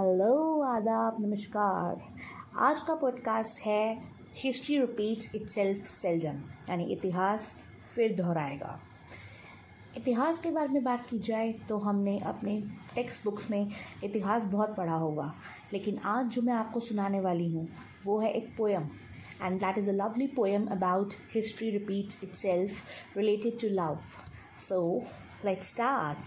[0.00, 2.00] नमस्कार।
[2.56, 3.98] आज का पॉडकास्ट है
[4.36, 7.56] history repeats itself seldom यानी इतिहास
[7.94, 8.80] फिर दोहराएगा।
[9.96, 12.62] इतिहास के बारे में बात की जाए तो हमने अपने
[12.94, 13.72] टेक्स्ट बुक्स में
[14.04, 15.34] इतिहास बहुत पढ़ा होगा,
[15.72, 17.68] लेकिन आज जो मैं आपको सुनाने वाली हूँ,
[18.06, 18.88] वो है एक poem
[19.46, 22.70] and that is a lovely poem about history repeats itself
[23.16, 23.98] related to love
[24.58, 25.02] so
[25.46, 26.20] let's start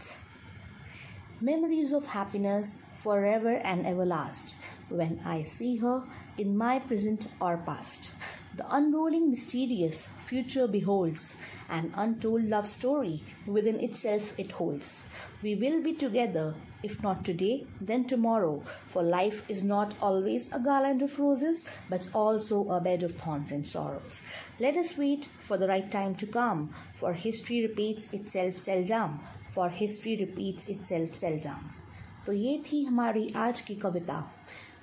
[1.44, 4.56] Memories of happiness forever and ever last
[4.90, 6.04] when I see her
[6.38, 8.12] in my present or past.
[8.56, 11.36] The unrolling mysterious future beholds,
[11.70, 15.04] an untold love story within itself it holds.
[15.42, 20.60] We will be together, if not today, then tomorrow, for life is not always a
[20.60, 24.22] garland of roses, but also a bed of thorns and sorrows.
[24.60, 29.22] Let us wait for the right time to come, for history repeats itself seldom,
[29.52, 31.81] for history repeats itself seldom.
[32.26, 34.16] तो ये थी हमारी आज की कविता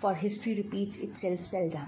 [0.03, 1.86] for history repeat itself seldom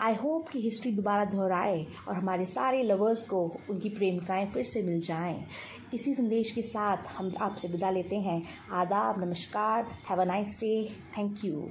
[0.00, 4.82] I hope कि history दोबारा दोहराए और हमारे सारे लवर्स को उनकी प्रेमिकाएँ फिर से
[4.82, 5.44] मिल जाएँ।
[5.94, 8.42] इसी संदेश के साथ हम आपसे विदा लेते हैं।
[8.72, 11.68] आदाब, नमस्कार have a nice day thank you